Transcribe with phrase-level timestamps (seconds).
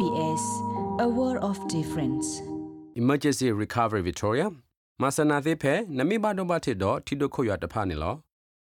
[0.00, 0.44] SBS
[1.04, 2.28] A World of Difference
[3.00, 4.46] Emergency Recovery Victoria
[5.02, 8.14] မဆနာသေးဖဲနမိဘတော့ဘထစ်တော့ထီဒိုခွရတဖာနေလော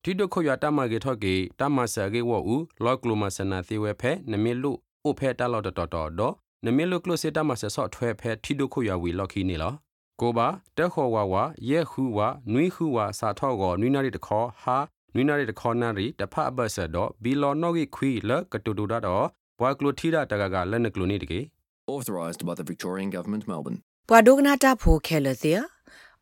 [0.02, 4.72] ထီဒိုခွရတမကေထော့ကေတမဆာကေဝအူလော့ကလိုမဆနာသေးဝဲဖဲနမိလူ
[5.04, 6.34] အိုဖဲတလော့တော်တော်တော့
[6.66, 9.72] နမိလူကလိုစေတမဆဆော့ထွဲဖဲထီဒိုခွရဝီလော့ခီနေလော
[10.20, 14.76] ကိုပါတက်ခေါ်ဝါဝါရဲခူဝါနွိခူဝါစာထော့ကောနွိနာရီတခေါ်ဟာ
[15.14, 19.26] နွိနာရီတခေါ်နာရီတဖအဘဆတ်တော့ဘီလော်နော့ဂီခွီလကတူတူတော့
[19.58, 21.40] ဘွာကလိုထီတာတကကလက်နကလိုနေတကေ
[21.88, 23.78] authorised by the Victorian Government, Melbourne.
[24.08, 25.52] ပဝဒုကနာတာဖိုခဲလသေ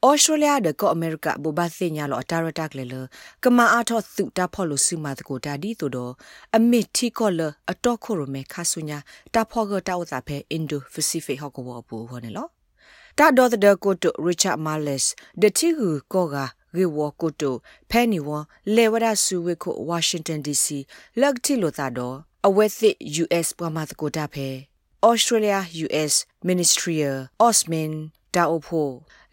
[0.07, 2.95] ဩစတြေးလျဒကောအမေရိကဘူဘာစညာလောအတာရတက်လေလ
[3.43, 6.12] ကမာအာထောသုတာဖော်လို့စုမာတကိုတာဒီဆိုတော့
[6.57, 8.98] အမစ်တီကောလအတော့ခိုရမေခါဆုညာ
[9.35, 12.46] တာဖော်ကတာဝတာဖဲအင်ဒိုပစိဖိတ်ဟောက်ကောဘူဟောနေလော
[13.19, 15.10] တာဒေါ်တဲ့ကိုတိုရစ်ချတ်မာလက်စ်
[15.41, 16.37] ဒတီဂူကောက
[16.79, 17.55] ရေဝကိုတို
[17.91, 18.29] ဖဲနီဝ
[18.74, 20.79] လေဝဒဆူဝေကိုဝါရှင်တန်ဒီစီ
[21.21, 22.16] လက်တီလိုတာတော့
[22.48, 24.48] အဝဲသစ် US ပမာတကိုတာဖဲ
[25.10, 26.14] Australia US
[26.48, 27.92] Ministerial Osman
[28.34, 28.88] တာအိုဖို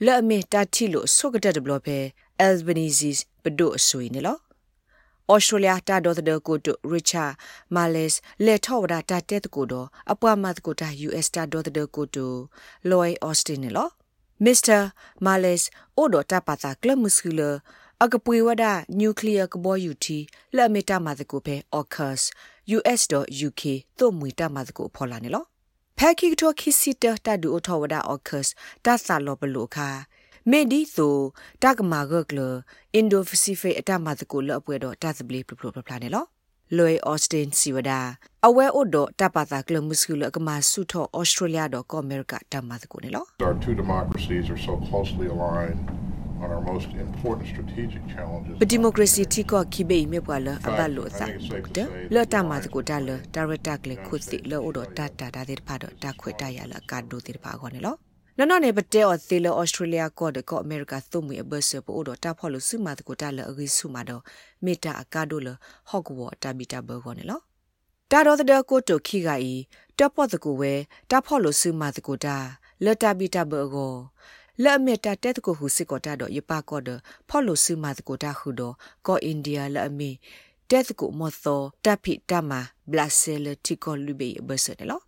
[0.05, 1.99] လက်အမီတာတီလို့ဆုကတဲ့ဘလပဲ
[2.47, 4.37] Albanese ဘဒိုအဆွေနေလော
[5.33, 7.33] Australia တာဒေါ်တဲ့ကိုတို Richard
[7.75, 12.33] Males လေထောဝဒတာတဲ့ကိုတော့အပွားမတ်ကိုတာ US တာဒေါ်တဲ့ကိုတို
[12.91, 13.89] Loy Austin နေလော
[14.45, 14.79] Mr.
[15.25, 15.63] Males
[15.97, 17.41] အိုဒတာပါတာကလမစကူလ
[18.05, 18.65] အကပွေဝဒ
[18.99, 20.17] နျူကလ িয়ার ကဘောယူတီ
[20.55, 22.21] လက်မီတာမတ်ကိုပဲ AUKUS
[22.77, 23.61] US.UK
[23.99, 25.43] သို့မွေတာမတ်ကိုဖော်လာနေလော
[25.97, 28.47] ဖက်ခိကတိုခိစီတတာဒူအထောဝဒ AUKUS
[28.85, 29.89] တာဆာလောဘလိုခါ
[30.49, 31.15] မေဒီဆို
[31.63, 32.39] တကမာဂကလ
[32.95, 36.25] အင်ဒိုပစိဖိတ်အတမတ်ကိုလောအပွဲတော့တာသပလီပပပပလာနေလော
[36.77, 37.91] လွေအော့စတင်စီဝဒ
[38.47, 45.79] အဝဲအိုဒတပတာကလမှုစကူလကမာဆုထောဩစတြေးလျတော့ကောအမေရိကတမတ်ကိုနေလော Our two democracies are so closely aligned
[46.43, 48.55] on our most important strategic challenges.
[48.61, 51.25] ပဒီမိုကရေစီတီကောခိဘေးမြေပွာလအဘလို့သာ
[51.75, 51.77] ဒ
[52.13, 57.95] လောတမတ်ကိုတာလဒါရတာကလေခုစီလောအိုဒတာတာဒါတဲ့ဖာတော့တာခွေတရလကာဒိုတဲ့ဖာခေါနေလော
[58.37, 64.21] နော်နော်နေပတဲအော်သီလောဩစတြေးလျကောဒကောအမေရိကသုမီအဘဆပိုတော့တာဖော်လို့စုမာတကိုတာလအဂိစုမာတော့
[64.65, 65.49] မေတာအကာဒိုလ
[65.89, 67.39] ဟော့ကဝတာဘီတာဘောခေါနေလော
[68.11, 69.53] တာတော်တဲ့ကိုတိုခိကဤ
[69.97, 70.73] တပ်ပေါ်တကူဝဲ
[71.11, 72.37] တာဖော်လို့စုမာတကိုတာ
[72.85, 73.95] လတာဘီတာဘောကော
[74.63, 76.89] လက်အမတာတက်တကိုဟုစစ်ကောတာတော့ယပါကောဒ
[77.29, 78.75] ဖော်လို့စုမာတကိုတာဟုတော့
[79.07, 80.11] ကောအိန္ဒိယလက်အမီ
[80.69, 82.51] တက်တကိုမောသောတပ်ဖိတမ
[82.91, 85.01] ဘလာဆဲလတီကောလူဘေဘဆနေလော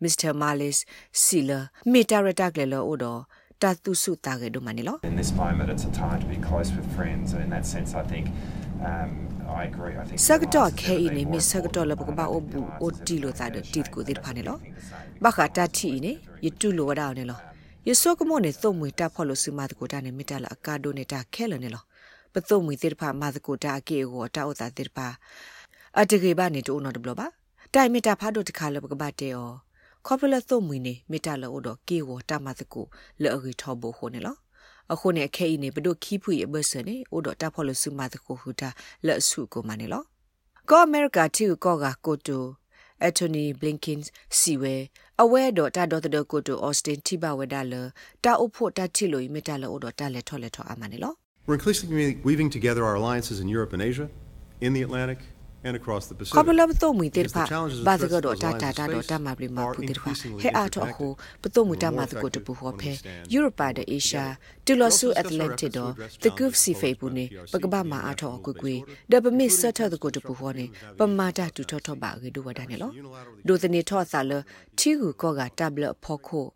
[0.00, 0.32] Mr.
[0.32, 3.26] Malis Sila Metarata Glelo Odo
[3.60, 6.86] Tatu Su Tage do Manilo in this moment it's a time to be close with
[6.94, 8.28] friends and in that sense I think
[8.84, 13.18] um I agree I think Sagdo ke ini mi sagdo la ba obu o ti
[13.18, 14.60] lo ta de tit ko dir phane lo
[15.20, 16.12] ba kha ta thi ne
[16.42, 17.47] yitu lo wada ne lo yeso ko mo ne to mwe ta pho lo su
[19.58, 21.80] ma ko ta ne mi ta la ka do ne ta khe lo ne lo
[22.32, 25.06] pa to mwe tir pha ma ko ta ke go ta o ta tir pha
[26.00, 27.28] a de ge ba ne to no de blo ba
[27.74, 29.48] တိုင်မီတာဖားတို့တခါလဘကဘာတေယော
[30.06, 32.82] ခေါပလသုမွေနေမေတ္တာလောတော့ကေဝတာမတကု
[33.22, 34.36] လောအဂီထောဘခိုနေလော
[34.92, 38.68] အခုနေခဲဤနေဘဒုခီဖူရဘဆနေဩတော့တာဖော်လစုမတကုဟူတာ
[39.06, 40.02] လက်ဆုကိုမနေလော
[40.70, 42.44] ကောအမေရိကတီကောကကိုတိုအက်တို
[43.34, 43.98] နီဘလင်ကင်
[44.38, 44.76] စီဝဲ
[45.22, 47.74] အဝဲတော့တာဒေါ်တဲ့ကိုတိုအော်စတင်တိဘဝဒါလ
[48.24, 51.12] တာအဖို့တာချီလိုမေတ္တာလောတော့တာလက်ထော်လက်ထော်အမနေလော
[51.46, 54.06] We're increasingly weaving together our alliances in Europe and Asia,
[54.66, 55.20] in the Atlantic,
[55.66, 56.36] and across the Pacific.
[56.36, 59.10] ခပလဘတုံမီတေဖာ Because the challenges and ဘာသ threats က that တော့ those တာတာ alliances တာတော့ face
[59.10, 61.06] တာမပလမ are ပူတေဖာ increasingly ဟဲအားတော့အခု
[61.42, 62.92] ပတုံမတာမသကိုတပူဟောဖဲ
[63.36, 64.24] Europe တဲ့ Asia
[64.66, 65.92] တူလဆူ Atlantic တော့
[66.24, 68.74] တကုဖစီဖေပူနေပကဘာမာအားတော့ကွကွေ
[69.12, 70.66] ဒပမစ်ဆတ်ထတဲ့ကိုတပူဟောနေ
[70.98, 72.90] ပမာတာတူထော့ထော့ပါကေဒိုဝဒနေလော
[73.48, 74.32] ဒိုတနေထော့ဆာလ
[74.78, 76.46] ချီကူကောကတဘလဖော်ခို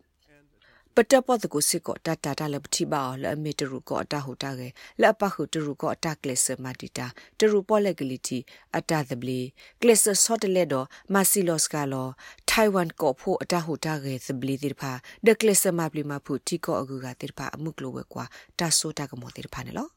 [0.97, 4.69] ပတပတကိုစစ်ကောတတတလပတိပါလအမီတရူကောအတဟုတာကေ
[5.01, 7.07] လအပခုတရူကောအတကလစ်မတီတာ
[7.39, 8.39] တရူပေါ်လက်ကလီတီ
[8.77, 9.41] အတသဘလီ
[9.81, 12.09] ကလစ်ဆော့တလက်တော့မာစီလော့စကလော
[12.51, 14.93] ထိုင်ဝမ်ကောဖို့အတဟုတာကေသဘလီတိဖာ
[15.27, 18.25] ဒကလစ်မပလီမဖူတီကောအကူကတိဖာအမှုကလိုဝဲကွာ
[18.59, 19.89] တဆိုတာကမောတိဖာနေလော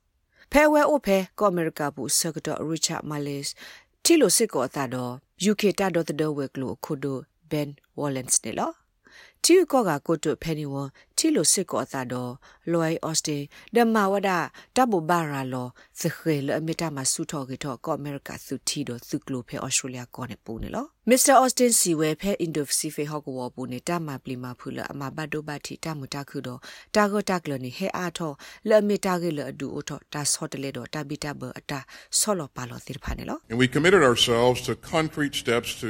[0.51, 3.43] ဖဲဝဲအိုဖဲကောအမေရိကဘူးဆကတော့ရစ်ချတ်မာလစ်
[4.03, 5.13] တီလိုစစ်ကောအတာတော့
[5.51, 7.17] UK တာတော့တဲ့ဝဲကလိုခုဒို
[7.51, 8.71] ဘန်ဝေါ်လန်စ်နေလော
[9.45, 10.75] တီကောကကိုတုဖဲနီဝ
[11.17, 12.31] တီလိုစစ်ကောသာတော့
[12.71, 13.41] လွိုင်အော့စတင်
[13.75, 14.29] ဒမဝဒ
[14.75, 15.67] တဘူဘာရာလော
[15.99, 26.59] စခဲလအမီတာမဆူထော်ကေတော့ကောအမေရိကသူတီတော့သူကလိုဖဲအော်စတြေးလျကောနေပူနေလောမစ္စတာအော့စတင်စီဝဲဖဲအင်ဒိုပစီဖိတ်ဟော့ကဝပူနေတာမပလီမာဖူလအမဘတ်ဒိုဘတ်တီတမတခုတော့
[26.95, 28.31] တာဂိုတက်လနေဟဲအားထော
[28.69, 31.79] လအမီတာကေလအဒူအိုထောတာဆော့တလေတော့တာဘီတာဘအတာ
[32.19, 35.89] ဆောလောပါလောတိဖာနေလော And we committed ourselves to concrete steps to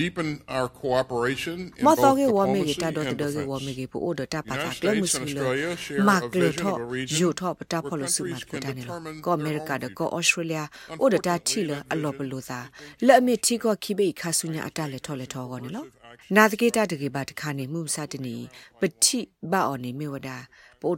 [0.00, 3.92] deepen our cooperation in မ both တော်ကေဝမေ diplomacy ကေတာဒို and တဒေဝမေကေ defense.
[3.92, 6.80] ပိုအိုဒတာပါ United တာကလမ States စ and လ Australia share မ a ကလ vision ထော of
[6.84, 9.84] a region ယူထောပတာ where ဖလို့စုမ countries ကို can တနေလော determine ကောအ their မေရိ own ကဒ
[9.84, 9.94] future.
[9.98, 10.60] ကောဩစတြေးလျ
[11.00, 12.60] အိုဒတာချီလအလောပလို့သာ
[13.06, 15.84] လက်အမီတီကောခိဘေခါဆုညာအတလက်ထောလက်ထောကောနေလော
[16.36, 18.36] နာတကေတာတကေပါတခါနေမှုစတနီ
[18.80, 19.18] ပတိ
[19.50, 20.28] ဘာအော်နေမေဝဒ
[20.80, 20.96] ပို့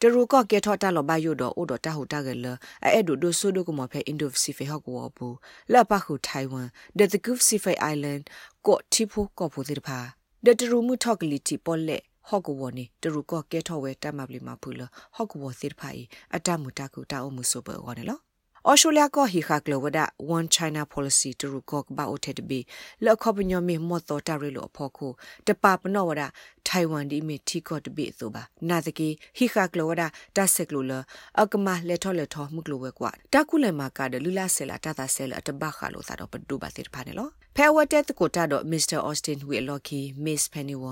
[0.00, 2.46] တော့တတာတာအမနေလောတရူကကေထော်တာလောဘယိုတော့အိုတော့တာဟူတာကလ
[2.84, 5.36] အဲ့ဒိုဒိုဆိုဒိုကမဖဲအင်ဒိုစီဖေဟောက်ကောဘူး
[5.72, 6.68] လက်ပခုထိုင်ဝမ်
[6.98, 8.20] ဒက်တကူစီဖေအိုင်လန်
[8.66, 9.98] ကိုတီဖိုကောဖိုတိဖာ
[10.44, 14.82] ဒက်တရူမှုထောက်ကလီတီပေါ်လက်ဟော့ကဝနေတရူကကဲထော်ဝဲတမပလီမဖူလ
[15.14, 16.02] ဟော့ကဝသစ်ဖိုင်
[16.34, 18.29] အတမူတကူတာအမှုဆိုဘောနေ
[18.66, 19.98] လောဩစတြေးလျကဟီခါကလဝဒ
[20.36, 22.60] one china policy တူရကောဘာအိုတက်ဘီ
[23.04, 25.08] လောက်ခပညမီမော့တော်တာရီလိုဖို့ခု
[25.46, 26.22] တပပနောဝဒ
[26.66, 29.08] ထိုင်ဝမ်ဒီမီတီကော့တဘီဆိုပါနာတကီ
[29.38, 30.02] ဟီခါကလဝဒ
[30.36, 30.92] တဆက်ကလိုလ
[31.40, 40.84] အကမလက်ထောလက်ထောမှုကလိုဝဲကွာတကုလည်းမကဒလူလာဆဲလာတတာဆဲလာတဘခါလိုသာတော့ပဒူပါစစ်ဖာနေလောဖဲဝတက်ကိုတာတော့မစ္စတာအော့စတင်ဝီလော်ကီမစ်ပန်နီဝ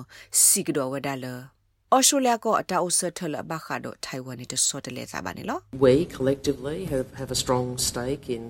[0.44, 1.57] စီကဒဝဒါလာ
[1.96, 8.42] ဩစတြေးလျကအတာအဆထလဘခါတော့ထိုင်ဝမ်နဲ့တဆော့တလဲစားပါနေလော We collectively have, have a strong stake in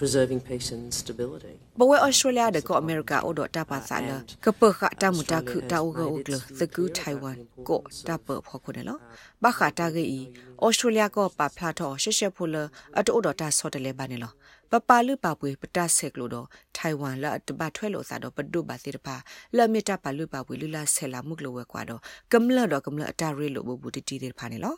[0.00, 1.54] preserving peace and stability.
[1.80, 4.10] ဘဝဩစတြေးလျတဲ့ကအမေရိကအိုဒတာပါစာလ
[4.44, 7.36] ကပခတာမတာခုတာဥကဥကလသကူထိုင်ဝမ်
[7.68, 8.98] ကိုတာပဖောခုတယ်လော
[9.42, 10.04] ဘခတာဂီ
[10.64, 12.56] ဩစတြေးလျကပဖလာတော့ရှက်ရှက်ဖိုလ
[12.98, 14.32] အတိုဒတာဆော့တလဲပါနေလော
[14.70, 16.46] ပပလူပပွေပတဆက်ကလို့တော့
[16.76, 19.16] ထိုင်ဝမ်လတဘထွဲလို့စားတော့ပဒုပါစီတပါ
[19.56, 22.00] လမီတာပလူပပွေလူလာဆဲလာမှုကလို့ဝဲကွာတော့
[22.32, 24.74] ကမလတော့ကမလအတာရီလို့ဘူတီတီတဲ့ဖာနေလော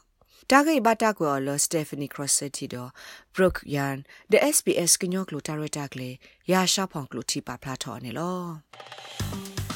[0.50, 2.91] တာဂိဘတာကွာလစတေဖနီခရော့ဆက်တီတော့
[3.35, 3.94] ဘရုတ်ယန်
[4.31, 6.11] ဒ SBS ကညောကလိုတာရတာကလေ
[6.53, 8.38] ရာရှာဖောင်ကလိုတီပါဖလာထော်နေလော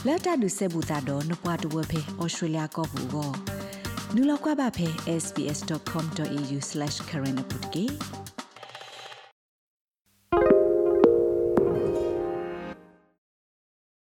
[0.07, 3.31] လက်တာဒုစေဘူတာတော့နပွားတဝဖေဩစတြေးလျကောဘူကို
[4.15, 4.89] နူလောက်ကွာပါဖေ
[5.23, 7.97] sbs.com.au/current update